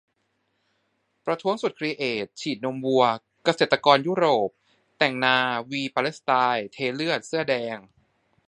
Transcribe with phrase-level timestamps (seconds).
[1.25, 3.03] ประท้วงสุด 'ครีเอท': ฉีดนมวัว-
[3.43, 4.49] เกษตรกรยุโรป
[4.97, 5.35] แต่งนา'
[5.69, 7.77] วี-ปาเลสไตน์ เทเลือด-เสื้อแดง